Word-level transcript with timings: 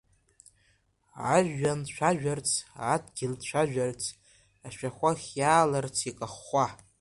Ажәҩан 1.35 1.79
цәажәарц, 1.95 2.49
адгьыл 2.93 3.33
цәажәарц, 3.43 4.01
ашәахәа 4.67 5.11
хиааларц 5.21 5.97
икахәхәа. 6.09 6.65